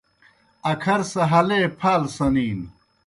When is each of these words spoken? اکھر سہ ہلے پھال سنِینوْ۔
اکھر 0.71 0.99
سہ 1.11 1.23
ہلے 1.31 1.61
پھال 1.79 2.01
سنِینوْ۔ 2.15 2.67